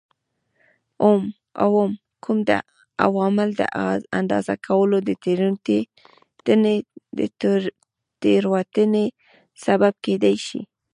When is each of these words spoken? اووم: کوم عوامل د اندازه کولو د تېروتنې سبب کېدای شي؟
اووم: 1.63 1.91
کوم 2.23 2.39
عوامل 3.07 3.49
د 3.59 3.61
اندازه 4.19 4.55
کولو 4.67 4.97
د 5.07 5.09
تېروتنې 8.23 9.05
سبب 9.65 9.93
کېدای 10.05 10.35
شي؟ 10.47 10.61